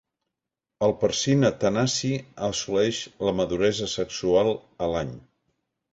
El 0.85 0.93
Percina 1.01 1.51
tanasi 1.63 2.11
assoleix 2.49 3.03
la 3.29 3.35
maduresa 3.41 3.93
sexual 3.97 4.55
a 4.87 4.93
l'any. 4.95 5.17